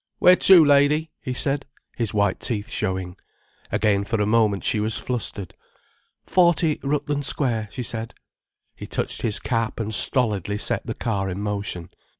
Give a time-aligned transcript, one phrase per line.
[0.17, 3.17] "Where to, lady?" he said, his white teeth showing.
[3.71, 5.53] Again for a moment she was flustered.
[6.25, 8.15] "Forty, Rutland Square," she said.
[8.75, 11.91] He touched his cap and stolidly set the car in motion.